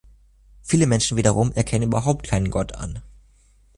Viele 0.63 0.87
Menschen 0.87 1.15
wiederum 1.15 1.51
erkennen 1.51 1.85
überhaupt 1.89 2.27
keinen 2.27 2.49
Gott 2.49 2.73
an. 2.73 3.03